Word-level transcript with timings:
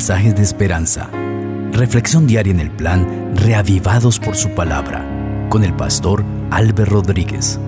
mensajes 0.00 0.34
de 0.34 0.42
esperanza. 0.42 1.10
Reflexión 1.72 2.26
diaria 2.26 2.54
en 2.54 2.60
el 2.60 2.70
plan 2.70 3.34
Reavivados 3.36 4.18
por 4.18 4.34
su 4.34 4.48
palabra 4.54 5.04
con 5.50 5.62
el 5.62 5.74
pastor 5.74 6.24
Álvaro 6.50 6.86
Rodríguez. 6.86 7.60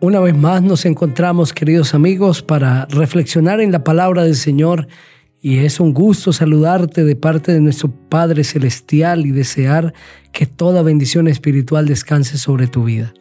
Una 0.00 0.18
vez 0.18 0.36
más 0.36 0.60
nos 0.60 0.84
encontramos, 0.86 1.52
queridos 1.52 1.94
amigos, 1.94 2.42
para 2.42 2.86
reflexionar 2.86 3.60
en 3.60 3.70
la 3.70 3.84
palabra 3.84 4.24
del 4.24 4.34
Señor 4.34 4.88
y 5.40 5.58
es 5.58 5.78
un 5.78 5.94
gusto 5.94 6.32
saludarte 6.32 7.04
de 7.04 7.14
parte 7.14 7.52
de 7.52 7.60
nuestro 7.60 7.92
Padre 8.08 8.42
Celestial 8.42 9.24
y 9.24 9.30
desear 9.30 9.94
que 10.32 10.46
toda 10.46 10.82
bendición 10.82 11.28
espiritual 11.28 11.86
descanse 11.86 12.38
sobre 12.38 12.66
tu 12.66 12.82
vida. 12.82 13.14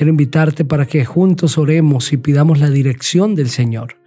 Quiero 0.00 0.12
invitarte 0.12 0.64
para 0.64 0.86
que 0.86 1.04
juntos 1.04 1.58
oremos 1.58 2.14
y 2.14 2.16
pidamos 2.16 2.58
la 2.58 2.70
dirección 2.70 3.34
del 3.34 3.50
Señor. 3.50 3.98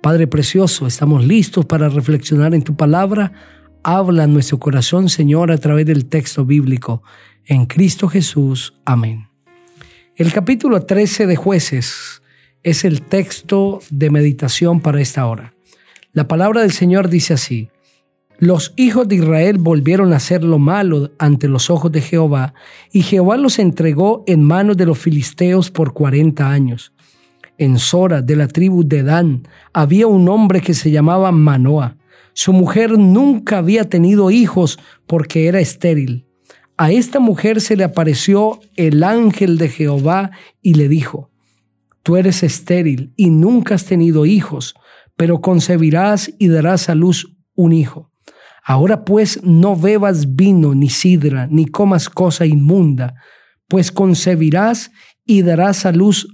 Padre 0.00 0.26
Precioso, 0.26 0.86
estamos 0.86 1.26
listos 1.26 1.66
para 1.66 1.90
reflexionar 1.90 2.54
en 2.54 2.62
tu 2.62 2.76
palabra. 2.76 3.30
Habla 3.82 4.24
en 4.24 4.32
nuestro 4.32 4.58
corazón, 4.58 5.10
Señor, 5.10 5.52
a 5.52 5.58
través 5.58 5.84
del 5.84 6.06
texto 6.06 6.46
bíblico. 6.46 7.02
En 7.44 7.66
Cristo 7.66 8.08
Jesús. 8.08 8.72
Amén. 8.86 9.28
El 10.16 10.32
capítulo 10.32 10.80
13 10.80 11.26
de 11.26 11.36
jueces 11.36 12.22
es 12.62 12.86
el 12.86 13.02
texto 13.02 13.80
de 13.90 14.08
meditación 14.08 14.80
para 14.80 15.02
esta 15.02 15.26
hora. 15.26 15.52
La 16.14 16.26
palabra 16.26 16.62
del 16.62 16.72
Señor 16.72 17.10
dice 17.10 17.34
así. 17.34 17.68
Los 18.38 18.72
hijos 18.76 19.06
de 19.06 19.16
Israel 19.16 19.58
volvieron 19.58 20.12
a 20.12 20.16
hacer 20.16 20.42
lo 20.42 20.58
malo 20.58 21.12
ante 21.18 21.46
los 21.46 21.70
ojos 21.70 21.92
de 21.92 22.00
Jehová, 22.00 22.54
y 22.92 23.02
Jehová 23.02 23.36
los 23.36 23.60
entregó 23.60 24.24
en 24.26 24.42
manos 24.42 24.76
de 24.76 24.86
los 24.86 24.98
filisteos 24.98 25.70
por 25.70 25.92
cuarenta 25.92 26.50
años. 26.50 26.92
En 27.58 27.78
Sora, 27.78 28.22
de 28.22 28.34
la 28.34 28.48
tribu 28.48 28.82
de 28.84 29.04
Dan, 29.04 29.46
había 29.72 30.08
un 30.08 30.28
hombre 30.28 30.60
que 30.60 30.74
se 30.74 30.90
llamaba 30.90 31.30
Manoah. 31.30 31.96
Su 32.32 32.52
mujer 32.52 32.98
nunca 32.98 33.58
había 33.58 33.88
tenido 33.88 34.32
hijos 34.32 34.80
porque 35.06 35.46
era 35.46 35.60
estéril. 35.60 36.26
A 36.76 36.90
esta 36.90 37.20
mujer 37.20 37.60
se 37.60 37.76
le 37.76 37.84
apareció 37.84 38.58
el 38.74 39.04
ángel 39.04 39.58
de 39.58 39.68
Jehová 39.68 40.32
y 40.60 40.74
le 40.74 40.88
dijo, 40.88 41.30
Tú 42.02 42.16
eres 42.16 42.42
estéril 42.42 43.12
y 43.14 43.30
nunca 43.30 43.76
has 43.76 43.84
tenido 43.84 44.26
hijos, 44.26 44.74
pero 45.16 45.40
concebirás 45.40 46.34
y 46.40 46.48
darás 46.48 46.88
a 46.88 46.96
luz 46.96 47.36
un 47.54 47.72
hijo 47.72 48.10
Ahora 48.64 49.04
pues 49.04 49.42
no 49.42 49.76
bebas 49.76 50.34
vino 50.34 50.74
ni 50.74 50.88
sidra, 50.88 51.46
ni 51.50 51.66
comas 51.66 52.08
cosa 52.08 52.46
inmunda, 52.46 53.14
pues 53.68 53.92
concebirás 53.92 54.90
y 55.26 55.42
darás 55.42 55.84
a 55.84 55.92
luz 55.92 56.26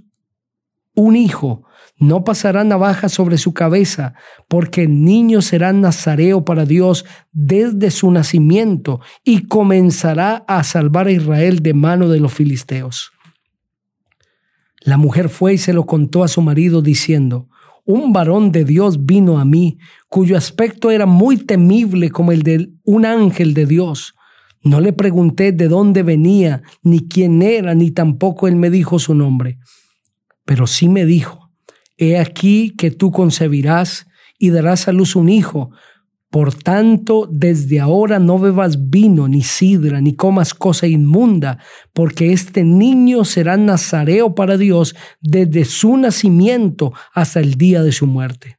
un 0.95 1.17
hijo. 1.17 1.65
No 1.99 2.25
pasará 2.25 2.63
navaja 2.65 3.09
sobre 3.09 3.37
su 3.37 3.53
cabeza, 3.53 4.15
porque 4.49 4.85
el 4.85 5.03
niño 5.03 5.43
será 5.43 5.73
nazareo 5.73 6.45
para 6.45 6.65
Dios 6.65 7.05
desde 7.33 7.91
su 7.91 8.11
nacimiento 8.11 9.01
y 9.25 9.49
comenzará 9.49 10.45
a 10.47 10.63
salvar 10.63 11.09
a 11.09 11.13
Israel 11.13 11.61
de 11.61 11.75
mano 11.75 12.09
de 12.09 12.21
los 12.21 12.33
filisteos. 12.33 13.11
La 14.83 14.97
mujer 14.97 15.29
fue 15.29 15.55
y 15.55 15.59
se 15.59 15.75
lo 15.75 15.85
contó 15.85 16.25
a 16.25 16.29
su 16.29 16.41
marido 16.41 16.81
diciendo, 16.81 17.49
un 17.85 18.13
varón 18.13 18.53
de 18.53 18.65
Dios 18.65 19.05
vino 19.05 19.39
a 19.39 19.45
mí, 19.45 19.79
cuyo 20.09 20.37
aspecto 20.37 20.91
era 20.91 21.07
muy 21.07 21.37
temible 21.39 22.11
como 22.11 22.33
el 22.33 22.43
de 22.43 22.71
un 22.85 23.05
ángel 23.05 23.55
de 23.55 23.67
Dios. 23.67 24.15
No 24.63 24.81
le 24.81 24.93
pregunté 24.93 25.53
de 25.53 25.69
dónde 25.69 26.03
venía, 26.03 26.63
ni 26.83 27.09
quién 27.09 27.43
era, 27.43 27.75
ni 27.75 27.91
tampoco 27.91 28.47
él 28.47 28.57
me 28.57 28.71
dijo 28.71 28.99
su 28.99 29.15
nombre. 29.15 29.59
Pero 30.45 30.67
sí 30.67 30.89
me 30.89 31.07
dijo, 31.07 31.51
he 31.97 32.19
aquí 32.19 32.75
que 32.77 32.91
tú 32.91 33.11
concebirás 33.11 34.07
y 34.39 34.51
darás 34.51 34.89
a 34.89 34.93
luz 34.93 35.17
un 35.17 35.29
hijo, 35.29 35.71
por 36.31 36.55
tanto, 36.55 37.29
desde 37.29 37.81
ahora 37.81 38.21
no 38.21 38.39
bebas 38.39 38.89
vino, 38.89 39.27
ni 39.27 39.43
sidra, 39.43 40.01
ni 40.01 40.15
comas 40.15 40.55
cosa 40.55 40.87
inmunda, 40.87 41.59
porque 41.93 42.33
este 42.33 42.63
niño 42.63 43.25
será 43.25 43.57
nazareo 43.57 44.35
para 44.37 44.57
Dios 44.57 44.95
desde 45.21 45.65
su 45.65 45.97
nacimiento 45.97 46.93
hasta 47.13 47.41
el 47.41 47.57
día 47.57 47.83
de 47.83 47.91
su 47.91 48.07
muerte. 48.07 48.59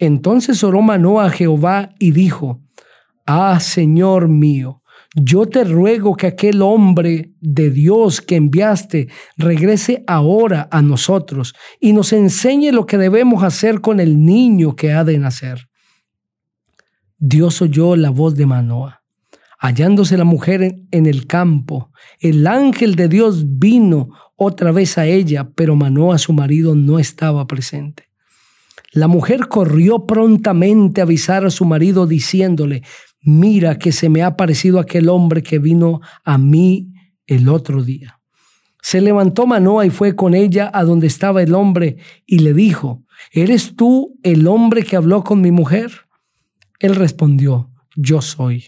Entonces 0.00 0.64
oró 0.64 0.82
Manoah 0.82 1.26
a 1.26 1.30
Jehová 1.30 1.90
y 2.00 2.10
dijo, 2.10 2.62
Ah, 3.26 3.60
Señor 3.60 4.28
mío, 4.28 4.82
yo 5.14 5.46
te 5.46 5.62
ruego 5.62 6.16
que 6.16 6.26
aquel 6.26 6.62
hombre 6.62 7.32
de 7.40 7.70
Dios 7.70 8.20
que 8.20 8.36
enviaste 8.36 9.08
regrese 9.36 10.02
ahora 10.08 10.68
a 10.70 10.82
nosotros 10.82 11.54
y 11.80 11.92
nos 11.92 12.12
enseñe 12.12 12.72
lo 12.72 12.86
que 12.86 12.98
debemos 12.98 13.44
hacer 13.44 13.80
con 13.80 14.00
el 14.00 14.24
niño 14.24 14.74
que 14.74 14.92
ha 14.92 15.04
de 15.04 15.18
nacer. 15.18 15.67
Dios 17.18 17.60
oyó 17.62 17.96
la 17.96 18.10
voz 18.10 18.36
de 18.36 18.46
Manoah. 18.46 19.02
Hallándose 19.58 20.16
la 20.16 20.24
mujer 20.24 20.76
en 20.92 21.06
el 21.06 21.26
campo, 21.26 21.90
el 22.20 22.46
ángel 22.46 22.94
de 22.94 23.08
Dios 23.08 23.58
vino 23.58 24.10
otra 24.36 24.70
vez 24.70 24.98
a 24.98 25.06
ella, 25.06 25.50
pero 25.56 25.74
Manoah, 25.74 26.18
su 26.18 26.32
marido, 26.32 26.76
no 26.76 27.00
estaba 27.00 27.48
presente. 27.48 28.04
La 28.92 29.08
mujer 29.08 29.48
corrió 29.48 30.06
prontamente 30.06 31.00
a 31.00 31.04
avisar 31.04 31.44
a 31.44 31.50
su 31.50 31.64
marido 31.64 32.06
diciéndole, 32.06 32.82
mira 33.20 33.78
que 33.78 33.90
se 33.90 34.08
me 34.08 34.22
ha 34.22 34.36
parecido 34.36 34.78
aquel 34.78 35.08
hombre 35.08 35.42
que 35.42 35.58
vino 35.58 36.00
a 36.24 36.38
mí 36.38 36.92
el 37.26 37.48
otro 37.48 37.82
día. 37.82 38.20
Se 38.80 39.00
levantó 39.00 39.44
Manoah 39.44 39.86
y 39.86 39.90
fue 39.90 40.14
con 40.14 40.34
ella 40.34 40.70
a 40.72 40.84
donde 40.84 41.08
estaba 41.08 41.42
el 41.42 41.52
hombre 41.54 41.96
y 42.26 42.38
le 42.38 42.54
dijo, 42.54 43.02
¿eres 43.32 43.74
tú 43.74 44.18
el 44.22 44.46
hombre 44.46 44.84
que 44.84 44.94
habló 44.94 45.24
con 45.24 45.40
mi 45.40 45.50
mujer? 45.50 46.07
Él 46.78 46.94
respondió, 46.94 47.70
yo 47.96 48.22
soy. 48.22 48.66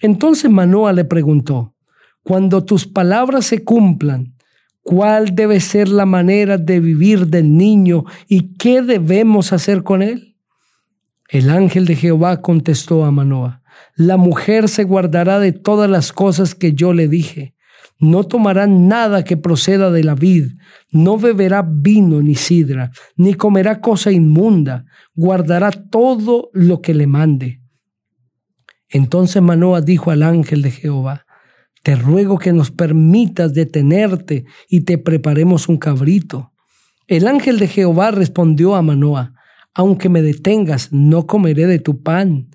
Entonces 0.00 0.50
Manoa 0.50 0.92
le 0.92 1.04
preguntó, 1.04 1.74
cuando 2.22 2.64
tus 2.64 2.86
palabras 2.86 3.46
se 3.46 3.64
cumplan, 3.64 4.34
¿cuál 4.82 5.34
debe 5.34 5.60
ser 5.60 5.88
la 5.88 6.06
manera 6.06 6.58
de 6.58 6.80
vivir 6.80 7.26
del 7.26 7.56
niño 7.56 8.04
y 8.28 8.54
qué 8.54 8.82
debemos 8.82 9.52
hacer 9.52 9.82
con 9.82 10.02
él? 10.02 10.36
El 11.28 11.50
ángel 11.50 11.86
de 11.86 11.96
Jehová 11.96 12.40
contestó 12.42 13.04
a 13.04 13.10
Manoa, 13.10 13.62
la 13.96 14.16
mujer 14.16 14.68
se 14.68 14.84
guardará 14.84 15.38
de 15.38 15.52
todas 15.52 15.90
las 15.90 16.12
cosas 16.12 16.54
que 16.54 16.74
yo 16.74 16.92
le 16.92 17.08
dije. 17.08 17.54
No 18.02 18.24
tomará 18.24 18.66
nada 18.66 19.22
que 19.22 19.36
proceda 19.36 19.92
de 19.92 20.02
la 20.02 20.16
vid, 20.16 20.48
no 20.90 21.18
beberá 21.18 21.64
vino 21.64 22.20
ni 22.20 22.34
sidra, 22.34 22.90
ni 23.14 23.34
comerá 23.34 23.80
cosa 23.80 24.10
inmunda, 24.10 24.86
guardará 25.14 25.70
todo 25.70 26.50
lo 26.52 26.82
que 26.82 26.94
le 26.94 27.06
mande. 27.06 27.60
Entonces 28.88 29.40
Manoah 29.40 29.82
dijo 29.82 30.10
al 30.10 30.24
ángel 30.24 30.62
de 30.62 30.72
Jehová, 30.72 31.26
te 31.84 31.94
ruego 31.94 32.40
que 32.40 32.52
nos 32.52 32.72
permitas 32.72 33.54
detenerte 33.54 34.46
y 34.68 34.80
te 34.80 34.98
preparemos 34.98 35.68
un 35.68 35.76
cabrito. 35.76 36.50
El 37.06 37.28
ángel 37.28 37.60
de 37.60 37.68
Jehová 37.68 38.10
respondió 38.10 38.74
a 38.74 38.82
Manoah, 38.82 39.32
aunque 39.74 40.08
me 40.08 40.22
detengas, 40.22 40.92
no 40.92 41.28
comeré 41.28 41.68
de 41.68 41.78
tu 41.78 42.02
pan, 42.02 42.48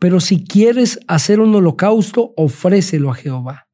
pero 0.00 0.18
si 0.18 0.42
quieres 0.42 0.98
hacer 1.06 1.38
un 1.38 1.54
holocausto, 1.54 2.32
ofrécelo 2.36 3.12
a 3.12 3.14
Jehová. 3.14 3.67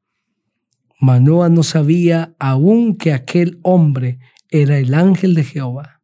Manoah 1.05 1.49
no 1.49 1.61
sabía 1.61 2.33
aún 2.39 2.97
que 2.97 3.13
aquel 3.13 3.59
hombre 3.61 4.17
era 4.49 4.79
el 4.79 4.95
ángel 4.95 5.35
de 5.35 5.43
Jehová. 5.43 6.01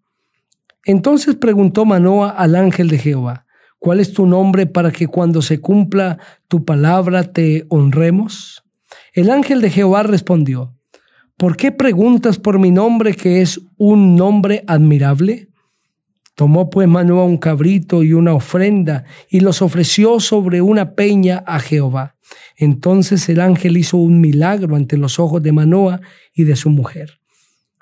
Entonces 0.85 1.33
preguntó 1.33 1.85
Manoa 1.85 2.29
al 2.29 2.55
ángel 2.55 2.87
de 2.87 2.99
Jehová, 2.99 3.47
¿cuál 3.79 3.99
es 3.99 4.13
tu 4.13 4.27
nombre 4.27 4.67
para 4.67 4.91
que 4.91 5.07
cuando 5.07 5.41
se 5.41 5.59
cumpla 5.59 6.19
tu 6.47 6.65
palabra 6.65 7.23
te 7.23 7.65
honremos? 7.69 8.63
El 9.13 9.31
ángel 9.31 9.59
de 9.61 9.71
Jehová 9.71 10.03
respondió, 10.03 10.75
¿por 11.35 11.57
qué 11.57 11.71
preguntas 11.71 12.37
por 12.37 12.59
mi 12.59 12.69
nombre 12.69 13.15
que 13.15 13.41
es 13.41 13.59
un 13.77 14.15
nombre 14.15 14.63
admirable? 14.67 15.49
Tomó 16.35 16.69
pues 16.69 16.87
Manoa 16.87 17.25
un 17.25 17.37
cabrito 17.37 18.03
y 18.03 18.13
una 18.13 18.35
ofrenda 18.35 19.05
y 19.31 19.39
los 19.39 19.63
ofreció 19.63 20.19
sobre 20.19 20.61
una 20.61 20.93
peña 20.93 21.43
a 21.47 21.59
Jehová. 21.59 22.17
Entonces 22.61 23.27
el 23.27 23.41
ángel 23.41 23.75
hizo 23.75 23.97
un 23.97 24.21
milagro 24.21 24.75
ante 24.75 24.95
los 24.95 25.17
ojos 25.17 25.41
de 25.41 25.51
Manoa 25.51 25.99
y 26.31 26.43
de 26.43 26.55
su 26.55 26.69
mujer. 26.69 27.17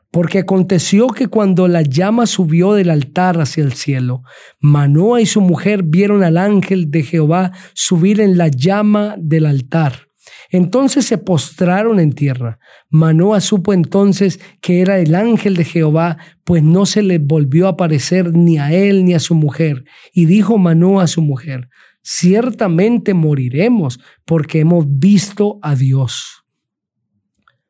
Porque 0.09 0.39
aconteció 0.39 1.07
que 1.07 1.27
cuando 1.27 1.67
la 1.67 1.81
llama 1.81 2.25
subió 2.25 2.71
del 2.71 2.89
altar 2.89 3.41
hacia 3.41 3.61
el 3.61 3.73
cielo, 3.73 4.23
Manoa 4.61 5.19
y 5.19 5.25
su 5.25 5.41
mujer 5.41 5.83
vieron 5.83 6.23
al 6.23 6.37
ángel 6.37 6.89
de 6.91 7.03
Jehová 7.03 7.51
subir 7.73 8.21
en 8.21 8.37
la 8.37 8.47
llama 8.47 9.15
del 9.17 9.47
altar. 9.47 10.07
Entonces 10.49 11.05
se 11.05 11.17
postraron 11.17 11.99
en 11.99 12.13
tierra. 12.13 12.57
Manoa 12.89 13.41
supo 13.41 13.73
entonces 13.73 14.39
que 14.61 14.79
era 14.79 14.99
el 14.99 15.13
ángel 15.13 15.57
de 15.57 15.65
Jehová, 15.65 16.17
pues 16.45 16.63
no 16.63 16.85
se 16.85 17.03
le 17.03 17.19
volvió 17.19 17.67
a 17.67 17.71
aparecer 17.71 18.33
ni 18.33 18.57
a 18.57 18.71
él 18.71 19.03
ni 19.03 19.13
a 19.13 19.19
su 19.19 19.35
mujer. 19.35 19.83
Y 20.13 20.25
dijo 20.25 20.57
Manoa 20.57 21.03
a 21.03 21.07
su 21.07 21.21
mujer, 21.21 21.67
ciertamente 22.01 23.13
moriremos 23.13 23.99
porque 24.25 24.59
hemos 24.59 24.85
visto 24.87 25.59
a 25.61 25.75
Dios. 25.75 26.43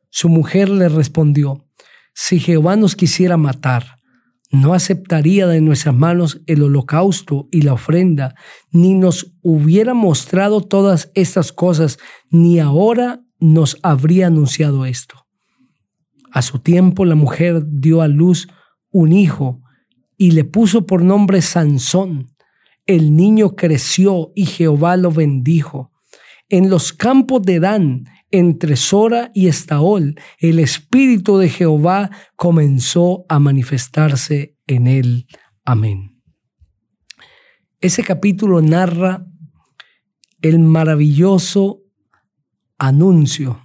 Su 0.09 0.29
mujer 0.29 0.69
le 0.69 0.89
respondió, 0.89 1.67
si 2.13 2.39
Jehová 2.39 2.75
nos 2.75 2.95
quisiera 2.95 3.37
matar, 3.37 3.99
no 4.51 4.73
aceptaría 4.73 5.45
de 5.47 5.61
nuestras 5.61 5.95
manos 5.95 6.41
el 6.47 6.63
holocausto 6.63 7.47
y 7.51 7.61
la 7.61 7.73
ofrenda, 7.73 8.35
ni 8.71 8.95
nos 8.95 9.35
hubiera 9.41 9.93
mostrado 9.93 10.61
todas 10.61 11.11
estas 11.13 11.51
cosas, 11.53 11.99
ni 12.29 12.59
ahora 12.59 13.21
nos 13.39 13.77
habría 13.83 14.27
anunciado 14.27 14.85
esto. 14.85 15.27
A 16.31 16.41
su 16.41 16.59
tiempo 16.59 17.05
la 17.05 17.15
mujer 17.15 17.63
dio 17.65 18.01
a 18.01 18.07
luz 18.07 18.47
un 18.91 19.11
hijo 19.11 19.61
y 20.17 20.31
le 20.31 20.43
puso 20.43 20.85
por 20.85 21.03
nombre 21.03 21.41
Sansón. 21.41 22.35
El 22.89 23.15
niño 23.15 23.55
creció 23.55 24.31
y 24.33 24.47
Jehová 24.47 24.97
lo 24.97 25.11
bendijo. 25.11 25.91
En 26.49 26.71
los 26.71 26.91
campos 26.91 27.43
de 27.43 27.59
Dan, 27.59 28.05
entre 28.31 28.77
Sora 28.77 29.29
y 29.35 29.45
Estaol, 29.45 30.19
el 30.39 30.57
Espíritu 30.57 31.37
de 31.37 31.49
Jehová 31.49 32.09
comenzó 32.35 33.25
a 33.29 33.37
manifestarse 33.37 34.57
en 34.65 34.87
él. 34.87 35.27
Amén. 35.65 36.19
Ese 37.79 38.03
capítulo 38.03 38.59
narra 38.59 39.23
el 40.41 40.57
maravilloso 40.57 41.83
anuncio 42.79 43.61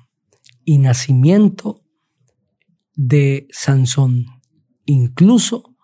y 0.67 0.77
nacimiento 0.77 1.81
de 2.95 3.47
Sansón. 3.53 4.27
Incluso 4.85 5.75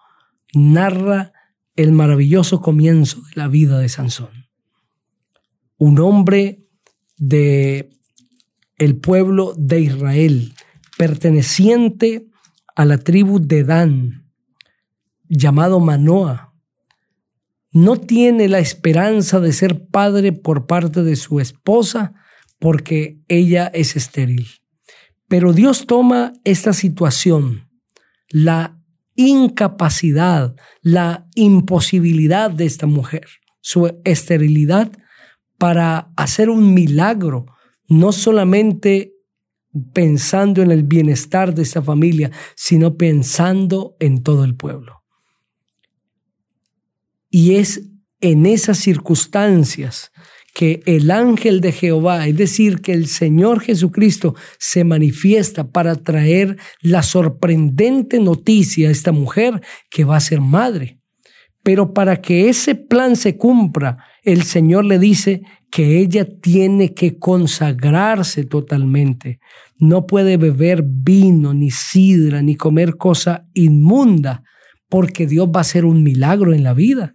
narra 0.52 1.32
el 1.82 1.92
maravilloso 1.92 2.60
comienzo 2.60 3.22
de 3.22 3.32
la 3.36 3.48
vida 3.48 3.78
de 3.78 3.88
Sansón. 3.88 4.48
Un 5.78 5.98
hombre 5.98 6.66
de 7.16 7.90
el 8.76 8.96
pueblo 8.96 9.54
de 9.56 9.80
Israel, 9.80 10.54
perteneciente 10.96 12.26
a 12.74 12.84
la 12.84 12.98
tribu 12.98 13.40
de 13.40 13.64
Dan, 13.64 14.30
llamado 15.28 15.80
Manoa, 15.80 16.54
no 17.72 17.96
tiene 17.96 18.48
la 18.48 18.58
esperanza 18.58 19.38
de 19.38 19.52
ser 19.52 19.86
padre 19.86 20.32
por 20.32 20.66
parte 20.66 21.02
de 21.02 21.16
su 21.16 21.40
esposa 21.40 22.14
porque 22.58 23.20
ella 23.28 23.70
es 23.72 23.96
estéril. 23.96 24.48
Pero 25.28 25.52
Dios 25.52 25.86
toma 25.86 26.32
esta 26.44 26.72
situación, 26.72 27.70
la 28.28 28.79
incapacidad, 29.28 30.54
la 30.82 31.26
imposibilidad 31.34 32.50
de 32.50 32.66
esta 32.66 32.86
mujer, 32.86 33.26
su 33.60 34.00
esterilidad, 34.04 34.90
para 35.58 36.10
hacer 36.16 36.48
un 36.48 36.72
milagro 36.72 37.46
no 37.86 38.12
solamente 38.12 39.12
pensando 39.92 40.62
en 40.62 40.70
el 40.70 40.84
bienestar 40.84 41.54
de 41.54 41.62
esa 41.62 41.82
familia, 41.82 42.30
sino 42.56 42.96
pensando 42.96 43.96
en 44.00 44.22
todo 44.22 44.44
el 44.44 44.56
pueblo. 44.56 45.02
Y 47.28 47.56
es 47.56 47.88
en 48.20 48.46
esas 48.46 48.78
circunstancias 48.78 50.12
que 50.54 50.82
el 50.86 51.10
ángel 51.10 51.60
de 51.60 51.72
Jehová, 51.72 52.26
es 52.26 52.36
decir, 52.36 52.80
que 52.80 52.92
el 52.92 53.06
Señor 53.06 53.60
Jesucristo 53.60 54.34
se 54.58 54.84
manifiesta 54.84 55.70
para 55.70 55.96
traer 55.96 56.58
la 56.80 57.02
sorprendente 57.02 58.18
noticia 58.18 58.88
a 58.88 58.92
esta 58.92 59.12
mujer 59.12 59.60
que 59.90 60.04
va 60.04 60.16
a 60.16 60.20
ser 60.20 60.40
madre. 60.40 60.98
Pero 61.62 61.92
para 61.92 62.20
que 62.20 62.48
ese 62.48 62.74
plan 62.74 63.16
se 63.16 63.36
cumpla, 63.36 63.98
el 64.22 64.42
Señor 64.42 64.86
le 64.86 64.98
dice 64.98 65.42
que 65.70 65.98
ella 65.98 66.26
tiene 66.40 66.94
que 66.94 67.18
consagrarse 67.18 68.44
totalmente. 68.44 69.38
No 69.78 70.06
puede 70.06 70.36
beber 70.36 70.82
vino, 70.84 71.54
ni 71.54 71.70
sidra, 71.70 72.42
ni 72.42 72.56
comer 72.56 72.96
cosa 72.96 73.46
inmunda, 73.54 74.42
porque 74.88 75.26
Dios 75.26 75.48
va 75.48 75.60
a 75.60 75.62
hacer 75.62 75.84
un 75.84 76.02
milagro 76.02 76.54
en 76.54 76.64
la 76.64 76.74
vida. 76.74 77.14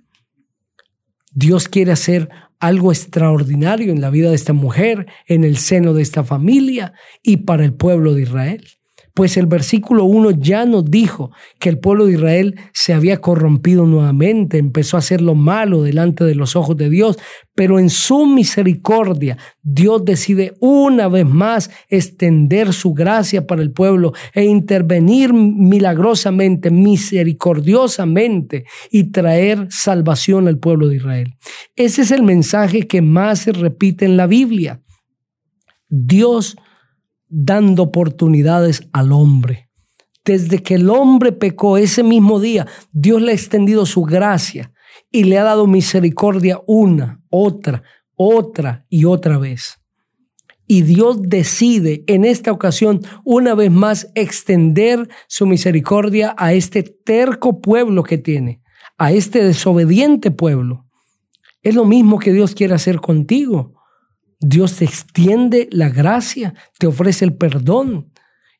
Dios 1.33 1.67
quiere 1.67 1.91
hacer 1.91 2.29
algo 2.59 2.91
extraordinario 2.91 3.91
en 3.91 4.01
la 4.01 4.09
vida 4.09 4.29
de 4.29 4.35
esta 4.35 4.53
mujer, 4.53 5.07
en 5.27 5.43
el 5.43 5.57
seno 5.57 5.93
de 5.93 6.01
esta 6.01 6.23
familia 6.23 6.93
y 7.21 7.37
para 7.37 7.65
el 7.65 7.73
pueblo 7.73 8.13
de 8.13 8.23
Israel. 8.23 8.67
Pues 9.15 9.37
el 9.37 9.45
versículo 9.45 10.03
1 10.03 10.31
ya 10.31 10.65
nos 10.65 10.91
dijo 10.91 11.31
que 11.57 11.69
el 11.69 11.79
pueblo 11.79 12.05
de 12.05 12.15
Israel 12.15 12.59
se 12.73 12.93
había 12.93 13.21
corrompido 13.21 13.85
nuevamente, 13.85 14.57
empezó 14.57 14.97
a 14.97 14.99
hacer 14.99 15.21
lo 15.21 15.35
malo 15.35 15.83
delante 15.83 16.25
de 16.25 16.35
los 16.35 16.57
ojos 16.57 16.75
de 16.75 16.89
Dios, 16.89 17.17
pero 17.55 17.79
en 17.79 17.89
su 17.89 18.25
misericordia 18.25 19.37
Dios 19.63 20.03
decide 20.03 20.53
una 20.59 21.07
vez 21.07 21.25
más 21.25 21.71
extender 21.87 22.73
su 22.73 22.93
gracia 22.93 23.47
para 23.47 23.61
el 23.61 23.71
pueblo 23.71 24.11
e 24.33 24.43
intervenir 24.43 25.33
milagrosamente, 25.33 26.69
misericordiosamente 26.69 28.65
y 28.91 29.11
traer 29.11 29.69
salvación 29.69 30.49
al 30.49 30.59
pueblo 30.59 30.89
de 30.89 30.97
Israel. 30.97 31.35
Ese 31.77 32.01
es 32.01 32.11
el 32.11 32.23
mensaje 32.23 32.85
que 32.85 33.01
más 33.01 33.39
se 33.39 33.53
repite 33.53 34.03
en 34.03 34.17
la 34.17 34.27
Biblia. 34.27 34.81
Dios 35.87 36.57
dando 37.27 37.83
oportunidades 37.83 38.87
al 38.93 39.11
hombre. 39.11 39.69
Desde 40.23 40.63
que 40.63 40.75
el 40.75 40.89
hombre 40.89 41.31
pecó 41.31 41.77
ese 41.77 42.03
mismo 42.03 42.39
día, 42.39 42.67
Dios 42.91 43.21
le 43.21 43.31
ha 43.31 43.35
extendido 43.35 43.85
su 43.85 44.01
gracia 44.03 44.71
y 45.11 45.23
le 45.23 45.37
ha 45.37 45.43
dado 45.43 45.67
misericordia 45.67 46.59
una, 46.65 47.21
otra, 47.29 47.83
otra 48.15 48.85
y 48.89 49.05
otra 49.05 49.37
vez. 49.37 49.77
Y 50.67 50.81
Dios 50.81 51.17
decide 51.21 52.03
en 52.07 52.25
esta 52.25 52.51
ocasión 52.51 53.01
una 53.23 53.53
vez 53.53 53.69
más 53.69 54.11
extender 54.15 55.07
su 55.27 55.45
misericordia 55.45 56.33
a 56.37 56.53
este 56.53 56.81
terco 56.81 57.61
pueblo 57.61 58.01
que 58.03 58.17
tiene, 58.17 58.61
a 58.97 59.11
este 59.11 59.43
desobediente 59.43 60.31
pueblo. 60.31 60.87
Es 61.61 61.75
lo 61.75 61.85
mismo 61.85 62.17
que 62.17 62.33
Dios 62.33 62.55
quiere 62.55 62.73
hacer 62.73 62.99
contigo. 62.99 63.74
Dios 64.39 64.77
te 64.77 64.85
extiende 64.85 65.67
la 65.71 65.89
gracia, 65.89 66.53
te 66.77 66.87
ofrece 66.87 67.25
el 67.25 67.33
perdón. 67.33 68.11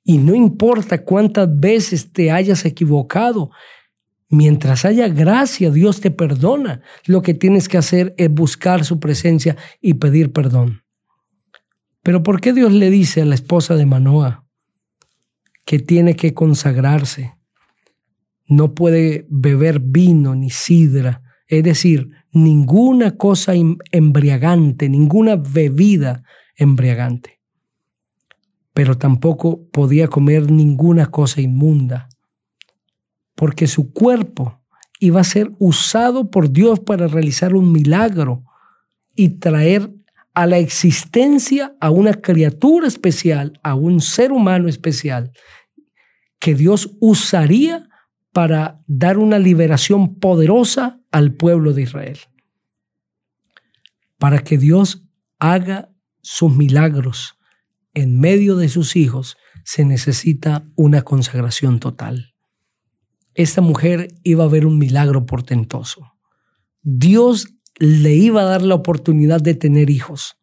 Y 0.04 0.18
no 0.20 0.36
importa 0.36 1.04
cuántas 1.04 1.50
veces 1.60 2.12
te 2.12 2.32
hayas 2.32 2.64
equivocado, 2.66 3.52
mientras 4.30 4.86
haya 4.86 5.08
gracia, 5.08 5.72
Dios 5.72 6.02
te 6.02 6.12
perdona. 6.12 6.82
Lo 7.06 7.22
que 7.22 7.34
tienes 7.34 7.68
que 7.68 7.78
hacer 7.78 8.14
es 8.18 8.30
buscar 8.30 8.86
su 8.86 9.00
presencia 9.00 9.58
y 9.82 9.96
pedir 9.96 10.32
perdón. 10.32 10.84
Pero 12.04 12.22
¿por 12.22 12.40
qué 12.40 12.54
Dios 12.54 12.72
le 12.72 12.92
dice 12.92 13.22
a 13.22 13.26
la 13.26 13.36
esposa 13.36 13.76
de 13.76 13.88
Manoa 13.88 14.46
que 15.66 15.80
tiene 15.80 16.16
que 16.16 16.36
consagrarse? 16.36 17.36
No 18.48 18.76
puede 18.76 19.26
beber 19.28 19.80
vino 19.80 20.36
ni 20.36 20.52
sidra, 20.52 21.24
es 21.48 21.64
decir, 21.64 22.10
ninguna 22.32 23.18
cosa 23.18 23.54
embriagante, 23.92 24.90
ninguna 24.90 25.36
bebida 25.36 26.24
embriagante. 26.56 27.42
Pero 28.74 28.98
tampoco 28.98 29.68
podía 29.72 30.08
comer 30.08 30.52
ninguna 30.52 31.08
cosa 31.08 31.42
inmunda, 31.42 32.10
porque 33.36 33.68
su 33.68 33.94
cuerpo 33.94 34.62
iba 35.00 35.22
a 35.22 35.26
ser 35.26 35.52
usado 35.60 36.32
por 36.32 36.52
Dios 36.52 36.80
para 36.80 37.08
realizar 37.08 37.54
un 37.54 37.72
milagro 37.72 38.44
y 39.16 39.40
traer 39.40 39.92
a 40.34 40.46
la 40.46 40.58
existencia 40.58 41.76
a 41.80 41.92
una 41.92 42.14
criatura 42.14 42.88
especial, 42.88 43.60
a 43.64 43.76
un 43.76 44.02
ser 44.02 44.32
humano 44.32 44.68
especial, 44.68 45.32
que 46.40 46.56
Dios 46.56 46.98
usaría 47.00 47.88
para 48.36 48.84
dar 48.86 49.18
una 49.18 49.40
liberación 49.40 50.16
poderosa 50.16 51.00
al 51.10 51.36
pueblo 51.36 51.72
de 51.72 51.84
Israel. 51.84 52.20
Para 54.18 54.40
que 54.40 54.58
Dios 54.58 55.06
haga 55.40 55.94
sus 56.22 56.54
milagros 56.54 57.40
en 57.94 58.20
medio 58.20 58.58
de 58.58 58.68
sus 58.68 58.98
hijos, 58.98 59.38
se 59.64 59.86
necesita 59.86 60.66
una 60.76 61.04
consagración 61.04 61.80
total. 61.80 62.34
Esta 63.36 63.62
mujer 63.62 64.10
iba 64.24 64.44
a 64.44 64.50
ver 64.50 64.66
un 64.66 64.80
milagro 64.80 65.26
portentoso. 65.26 66.12
Dios 66.84 67.48
le 67.78 68.16
iba 68.16 68.42
a 68.42 68.46
dar 68.46 68.64
la 68.64 68.76
oportunidad 68.76 69.40
de 69.40 69.54
tener 69.54 69.90
hijos, 69.90 70.36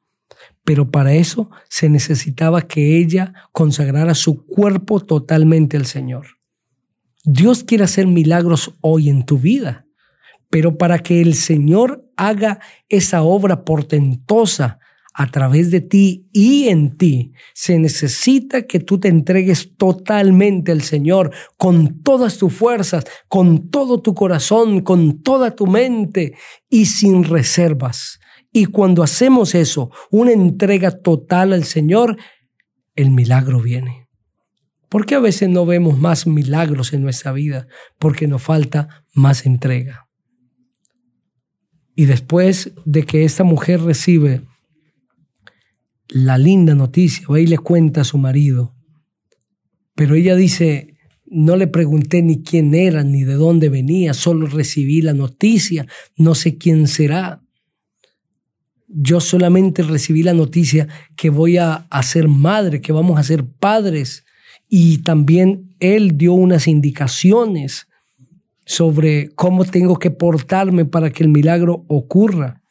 pero 0.65 0.91
para 0.91 1.13
eso 1.13 1.51
se 1.69 1.91
necesitaba 1.91 2.63
que 2.63 2.97
ella 2.97 3.35
consagrara 3.53 4.15
su 4.15 4.47
cuerpo 4.47 5.01
totalmente 5.01 5.77
al 5.77 5.85
Señor. 5.85 6.42
Dios 7.25 7.62
quiere 7.62 7.85
hacer 7.85 8.09
milagros 8.09 8.75
hoy 8.81 9.09
en 9.09 9.25
tu 9.25 9.38
vida, 9.38 9.87
pero 10.50 10.76
para 10.76 10.99
que 10.99 11.23
el 11.23 11.35
Señor 11.35 12.05
haga 12.17 12.59
esa 12.88 13.23
obra 13.23 13.64
portentosa 13.64 14.81
a 15.14 15.31
través 15.31 15.71
de 15.71 15.83
ti 15.83 16.26
y 16.33 16.69
en 16.69 16.97
ti, 16.97 17.33
se 17.55 17.79
necesita 17.79 18.67
que 18.67 18.81
tú 18.81 18.99
te 18.99 19.09
entregues 19.09 19.76
totalmente 19.76 20.73
al 20.73 20.83
Señor 20.83 21.31
con 21.57 22.02
todas 22.02 22.38
tus 22.38 22.52
fuerzas, 22.52 23.05
con 23.29 23.71
todo 23.71 24.00
tu 24.00 24.14
corazón, 24.14 24.81
con 24.81 25.23
toda 25.23 25.55
tu 25.55 25.67
mente 25.67 26.35
y 26.69 26.87
sin 26.87 27.23
reservas. 27.23 28.19
Y 28.52 28.67
cuando 28.67 29.02
hacemos 29.02 29.55
eso, 29.55 29.91
una 30.11 30.33
entrega 30.33 30.91
total 30.91 31.52
al 31.52 31.64
Señor, 31.64 32.17
el 32.97 33.11
milagro 33.11 33.61
viene 33.61 34.01
¿Por 34.93 35.07
qué 35.07 35.15
a 35.15 35.21
veces 35.21 35.49
no 35.49 35.65
vemos 35.65 35.99
más 35.99 36.27
milagros 36.27 36.93
en 36.93 37.01
nuestra 37.01 37.33
vida? 37.33 37.67
Porque 37.99 38.27
nos 38.27 38.43
falta 38.43 39.07
más 39.15 39.47
entrega. 39.47 40.07
Y 41.95 42.05
después 42.05 42.73
de 42.85 43.05
que 43.05 43.25
esta 43.25 43.43
mujer 43.43 43.81
recibe 43.81 44.43
la 46.09 46.37
linda 46.37 46.75
noticia, 46.75 47.27
va 47.27 47.41
y 47.41 47.47
le 47.47 47.57
cuenta 47.57 48.03
a 48.03 48.05
su 48.05 48.19
marido, 48.19 48.75
pero 49.95 50.15
ella 50.15 50.37
dice, 50.37 50.99
no 51.25 51.57
le 51.57 51.69
pregunté 51.69 52.21
ni 52.21 52.43
quién 52.43 52.75
era, 52.75 53.03
ni 53.03 53.25
de 53.25 53.37
dónde 53.37 53.71
venía, 53.71 54.13
solo 54.13 54.47
recibí 54.47 55.01
la 55.01 55.15
noticia, 55.15 55.87
no 56.17 56.35
sé 56.35 56.59
quién 56.59 56.87
será. 56.87 57.43
Yo 58.89 59.21
solamente 59.21 59.85
recibí 59.85 60.23
la 60.23 60.35
noticia 60.35 60.87
que 61.17 61.31
voy 61.31 61.57
a, 61.57 61.87
a 61.89 62.03
ser 62.03 62.29
madre, 62.29 62.83
que 62.83 62.93
vamos 62.93 63.19
a 63.19 63.23
ser 63.23 63.47
padres. 63.47 64.27
Y 64.75 65.02
también 65.02 65.76
él 65.81 66.17
dio 66.17 66.33
unas 66.33 66.67
indicaciones 66.67 67.88
sobre 68.64 69.29
cómo 69.35 69.67
tengo 69.67 69.99
que 69.99 70.11
portarme 70.11 70.87
para 70.87 71.11
que 71.11 71.23
el 71.23 71.29
milagro 71.29 71.85
ocurra. 71.88 72.62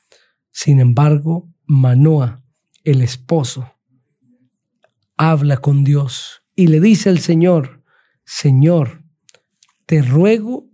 Sin 0.51 0.79
embargo, 0.79 1.48
Manoa, 1.67 2.41
el 2.84 3.03
esposo, 3.03 3.72
habla 5.15 5.58
con 5.58 5.84
Dios 5.84 6.41
y 6.55 6.65
le 6.70 6.79
dice 6.79 7.10
al 7.10 7.20
Señor, 7.20 7.84
Señor, 8.25 9.03
te 9.86 10.01
ruego 10.01 10.65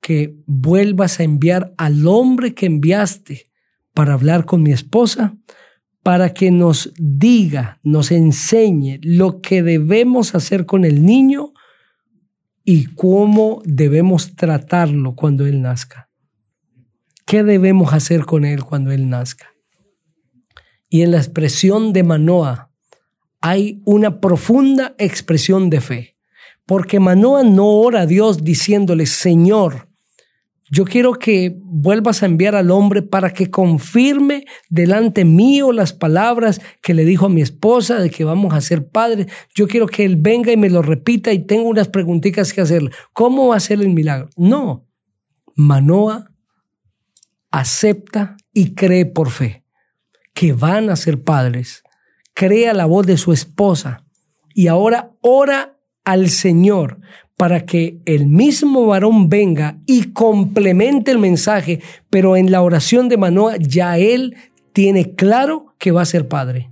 que 0.00 0.34
vuelvas 0.46 1.20
a 1.20 1.24
enviar 1.24 1.74
al 1.76 2.06
hombre 2.06 2.54
que 2.54 2.64
enviaste 2.64 3.50
para 3.92 4.14
hablar 4.14 4.46
con 4.46 4.62
mi 4.62 4.72
esposa, 4.72 5.36
para 6.04 6.34
que 6.34 6.50
nos 6.50 6.92
diga, 6.98 7.80
nos 7.82 8.12
enseñe 8.12 9.00
lo 9.02 9.40
que 9.40 9.62
debemos 9.62 10.34
hacer 10.34 10.66
con 10.66 10.84
el 10.84 11.04
niño 11.04 11.54
y 12.62 12.94
cómo 12.94 13.62
debemos 13.64 14.36
tratarlo 14.36 15.14
cuando 15.14 15.46
Él 15.46 15.62
nazca. 15.62 16.10
¿Qué 17.24 17.42
debemos 17.42 17.94
hacer 17.94 18.26
con 18.26 18.44
Él 18.44 18.64
cuando 18.64 18.92
Él 18.92 19.08
nazca? 19.08 19.54
Y 20.90 21.00
en 21.00 21.10
la 21.10 21.16
expresión 21.16 21.94
de 21.94 22.02
Manoa 22.02 22.70
hay 23.40 23.80
una 23.86 24.20
profunda 24.20 24.94
expresión 24.98 25.70
de 25.70 25.80
fe, 25.80 26.16
porque 26.66 27.00
Manoa 27.00 27.44
no 27.44 27.66
ora 27.66 28.02
a 28.02 28.06
Dios 28.06 28.44
diciéndole, 28.44 29.06
Señor, 29.06 29.88
yo 30.70 30.84
quiero 30.84 31.12
que 31.14 31.54
vuelvas 31.62 32.22
a 32.22 32.26
enviar 32.26 32.54
al 32.54 32.70
hombre 32.70 33.02
para 33.02 33.30
que 33.30 33.50
confirme 33.50 34.44
delante 34.70 35.24
mío 35.24 35.72
las 35.72 35.92
palabras 35.92 36.60
que 36.80 36.94
le 36.94 37.04
dijo 37.04 37.26
a 37.26 37.28
mi 37.28 37.42
esposa 37.42 37.98
de 37.98 38.10
que 38.10 38.24
vamos 38.24 38.54
a 38.54 38.60
ser 38.62 38.88
padres. 38.88 39.26
Yo 39.54 39.68
quiero 39.68 39.86
que 39.86 40.04
él 40.04 40.16
venga 40.16 40.52
y 40.52 40.56
me 40.56 40.70
lo 40.70 40.80
repita 40.80 41.32
y 41.32 41.40
tengo 41.40 41.68
unas 41.68 41.88
preguntitas 41.88 42.52
que 42.52 42.62
hacerle. 42.62 42.90
¿Cómo 43.12 43.48
va 43.48 43.56
a 43.56 43.60
ser 43.60 43.80
el 43.80 43.90
milagro? 43.90 44.30
No. 44.36 44.86
Manoa 45.54 46.30
acepta 47.50 48.36
y 48.52 48.74
cree 48.74 49.04
por 49.06 49.30
fe 49.30 49.64
que 50.32 50.54
van 50.54 50.88
a 50.88 50.96
ser 50.96 51.22
padres. 51.22 51.84
Crea 52.32 52.72
la 52.72 52.86
voz 52.86 53.06
de 53.06 53.18
su 53.18 53.32
esposa 53.32 54.04
y 54.54 54.68
ahora 54.68 55.12
ora 55.20 55.78
al 56.04 56.30
Señor 56.30 57.00
para 57.36 57.66
que 57.66 57.98
el 58.04 58.26
mismo 58.26 58.86
varón 58.86 59.28
venga 59.28 59.78
y 59.86 60.12
complemente 60.12 61.10
el 61.10 61.18
mensaje, 61.18 61.80
pero 62.10 62.36
en 62.36 62.50
la 62.50 62.62
oración 62.62 63.08
de 63.08 63.16
Manoa 63.16 63.56
ya 63.58 63.98
él 63.98 64.36
tiene 64.72 65.14
claro 65.14 65.74
que 65.78 65.90
va 65.90 66.02
a 66.02 66.06
ser 66.06 66.28
padre. 66.28 66.70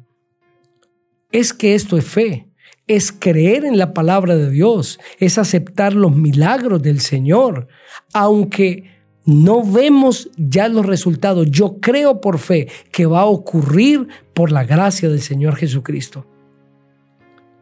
Es 1.31 1.53
que 1.53 1.75
esto 1.75 1.97
es 1.97 2.05
fe, 2.05 2.49
es 2.87 3.11
creer 3.11 3.65
en 3.65 3.79
la 3.79 3.95
palabra 3.95 4.37
de 4.37 4.51
Dios, 4.51 5.01
es 5.19 5.39
aceptar 5.39 5.95
los 5.95 6.15
milagros 6.15 6.83
del 6.83 7.01
Señor, 7.01 7.69
aunque 8.13 8.85
no 9.25 9.65
vemos 9.65 10.31
ya 10.37 10.69
los 10.69 10.85
resultados. 10.85 11.51
Yo 11.51 11.79
creo 11.81 12.21
por 12.21 12.39
fe 12.39 12.69
que 12.91 13.07
va 13.07 13.21
a 13.21 13.27
ocurrir 13.27 14.09
por 14.35 14.51
la 14.51 14.65
gracia 14.65 15.09
del 15.09 15.23
Señor 15.23 15.57
Jesucristo. 15.57 16.27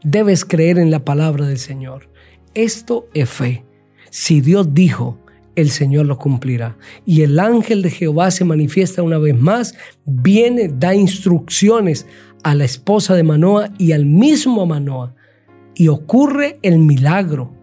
Debes 0.02 0.44
creer 0.44 0.78
en 0.78 0.90
la 0.90 1.04
palabra 1.04 1.46
del 1.46 1.58
Señor. 1.58 2.08
Esto 2.54 3.08
es 3.14 3.28
fe. 3.30 3.64
Si 4.10 4.40
Dios 4.40 4.74
dijo, 4.74 5.18
el 5.56 5.70
Señor 5.70 6.06
lo 6.06 6.18
cumplirá. 6.18 6.76
Y 7.06 7.22
el 7.22 7.38
ángel 7.38 7.82
de 7.82 7.90
Jehová 7.90 8.30
se 8.30 8.44
manifiesta 8.44 9.02
una 9.02 9.18
vez 9.18 9.38
más, 9.38 9.74
viene, 10.04 10.68
da 10.68 10.94
instrucciones 10.94 12.06
a 12.42 12.54
la 12.54 12.64
esposa 12.64 13.14
de 13.14 13.22
Manoa 13.22 13.70
y 13.78 13.92
al 13.92 14.06
mismo 14.06 14.66
Manoa. 14.66 15.14
Y 15.74 15.88
ocurre 15.88 16.58
el 16.62 16.78
milagro, 16.78 17.54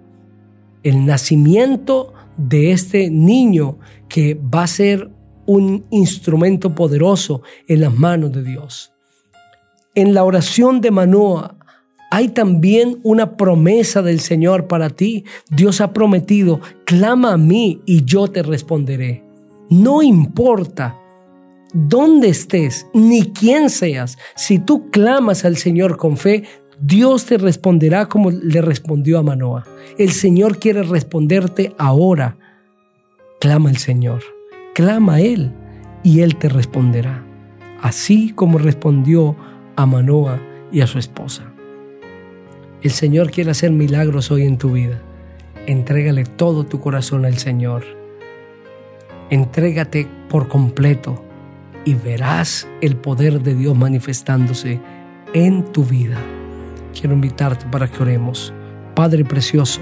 el 0.84 1.06
nacimiento 1.06 2.13
de 2.38 2.72
este 2.72 3.10
niño 3.10 3.79
que 4.08 4.36
va 4.36 4.63
a 4.63 4.67
ser 4.67 5.10
un 5.46 5.86
instrumento 5.89 6.75
poderoso 6.75 7.41
en 7.67 7.82
las 7.82 7.94
manos 7.94 8.32
de 8.32 8.44
Dios. 8.44 8.94
En 9.96 10.13
la 10.13 10.24
oración 10.24 10.82
de 10.82 10.91
Manoa 10.91 11.56
hay 12.09 12.29
también 12.29 12.99
una 13.03 13.35
promesa 13.35 14.01
del 14.01 14.19
Señor 14.19 14.67
para 14.67 14.89
ti. 14.89 15.25
Dios 15.49 15.81
ha 15.81 15.91
prometido, 15.93 16.61
clama 16.85 17.33
a 17.33 17.37
mí 17.37 17.81
y 17.85 18.05
yo 18.05 18.27
te 18.27 18.43
responderé. 18.43 19.23
No 19.69 20.01
importa 20.01 20.97
dónde 21.73 22.29
estés 22.29 22.87
ni 22.93 23.31
quién 23.33 23.69
seas, 23.69 24.17
si 24.35 24.59
tú 24.59 24.89
clamas 24.89 25.43
al 25.43 25.57
Señor 25.57 25.97
con 25.97 26.15
fe, 26.17 26.43
Dios 26.79 27.25
te 27.25 27.37
responderá 27.37 28.05
como 28.07 28.31
le 28.31 28.61
respondió 28.61 29.19
a 29.19 29.23
Manoa. 29.23 29.65
El 29.97 30.11
Señor 30.11 30.59
quiere 30.59 30.83
responderte 30.83 31.73
ahora. 31.77 32.37
Clama 33.39 33.69
al 33.69 33.77
Señor, 33.77 34.21
clama 34.73 35.15
a 35.15 35.21
Él 35.21 35.51
y 36.03 36.21
Él 36.21 36.37
te 36.37 36.49
responderá. 36.49 37.25
Así 37.81 38.31
como 38.31 38.57
respondió 38.59 39.35
a 39.75 39.85
Manoa 39.85 40.39
y 40.71 40.81
a 40.81 40.87
su 40.87 40.99
esposa. 40.99 41.56
El 42.84 42.91
Señor 42.91 43.31
quiere 43.31 43.50
hacer 43.50 43.72
milagros 43.72 44.29
hoy 44.29 44.43
en 44.43 44.60
tu 44.60 44.74
vida. 44.74 45.01
Entrégale 45.65 46.25
todo 46.25 46.63
tu 46.63 46.79
corazón 46.79 47.25
al 47.25 47.39
Señor. 47.39 47.84
Entrégate 49.31 50.07
por 50.29 50.48
completo 50.48 51.24
y 51.86 51.96
verás 51.96 52.67
el 52.81 52.96
poder 52.96 53.41
de 53.41 53.55
Dios 53.55 53.75
manifestándose 53.75 54.79
en 55.34 55.63
tu 55.72 55.86
vida. 55.86 56.17
Quiero 56.93 57.15
invitarte 57.15 57.65
para 57.65 57.88
que 57.88 58.03
oremos. 58.03 58.53
Padre 58.93 59.25
precioso, 59.25 59.81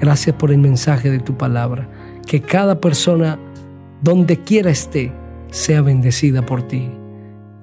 gracias 0.00 0.34
por 0.34 0.50
el 0.50 0.58
mensaje 0.58 1.10
de 1.10 1.20
tu 1.20 1.36
palabra. 1.38 1.88
Que 2.26 2.40
cada 2.40 2.80
persona, 2.80 3.38
donde 4.02 4.38
quiera 4.38 4.70
esté, 4.70 5.12
sea 5.52 5.80
bendecida 5.80 6.44
por 6.44 6.66
ti 6.66 6.90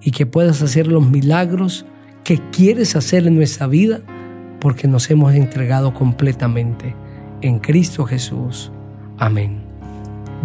y 0.02 0.12
que 0.12 0.26
puedas 0.26 0.62
hacer 0.62 0.88
los 0.88 1.06
milagros 1.06 1.86
que 2.24 2.40
quieres 2.52 2.96
hacer 2.96 3.28
en 3.28 3.36
nuestra 3.36 3.68
vida 3.68 4.04
porque 4.60 4.88
nos 4.88 5.10
hemos 5.10 5.34
entregado 5.34 5.94
completamente 5.94 6.96
en 7.42 7.60
Cristo 7.60 8.06
Jesús. 8.06 8.72
Amén. 9.18 9.62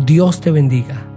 Dios 0.05 0.41
te 0.41 0.51
bendiga. 0.51 1.14